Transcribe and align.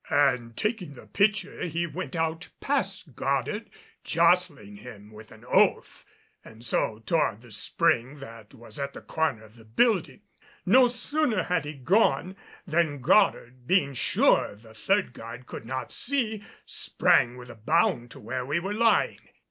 And 0.09 0.57
taking 0.57 0.95
the 0.95 1.05
pitcher 1.05 1.61
he 1.65 1.85
went 1.85 2.15
out 2.15 2.49
past 2.59 3.15
Goddard, 3.15 3.69
jostling 4.03 4.77
him 4.77 5.11
with 5.11 5.31
an 5.31 5.45
oath, 5.47 6.05
and 6.43 6.65
so 6.65 7.03
toward 7.05 7.41
the 7.43 7.51
spring 7.51 8.17
that 8.17 8.55
was 8.55 8.79
at 8.79 8.93
the 8.93 9.03
corner 9.03 9.43
of 9.43 9.57
the 9.57 9.63
building. 9.63 10.21
No 10.65 10.87
sooner 10.87 11.43
had 11.43 11.65
he 11.65 11.75
gone 11.75 12.35
than 12.65 12.99
Goddard 12.99 13.67
being 13.67 13.93
sure 13.93 14.55
the 14.55 14.73
third 14.73 15.13
guard 15.13 15.45
could 15.45 15.67
not 15.67 15.91
see 15.93 16.43
sprang 16.65 17.37
with 17.37 17.51
a 17.51 17.55
bound 17.55 18.09
to 18.09 18.19
where 18.19 18.43
we 18.43 18.59
were 18.59 18.73
lying. 18.73 19.19